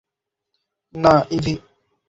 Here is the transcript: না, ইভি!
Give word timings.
না, 0.95 1.13
ইভি! 1.35 1.53